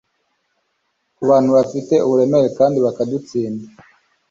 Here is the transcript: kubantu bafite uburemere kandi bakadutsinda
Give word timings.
kubantu 1.17 1.49
bafite 1.57 1.93
uburemere 2.05 2.47
kandi 2.57 2.77
bakadutsinda 2.85 3.65